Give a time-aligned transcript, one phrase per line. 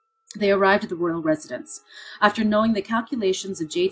[0.35, 1.81] they arrived at the royal residence.
[2.21, 3.79] After knowing the calculations of J.